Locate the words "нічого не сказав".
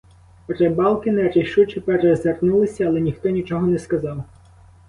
3.29-4.23